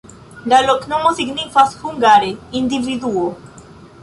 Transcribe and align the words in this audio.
La 0.53 0.61
loknomo 0.69 1.11
signifas 1.19 1.75
hungare: 1.83 2.33
individuo. 2.63 3.29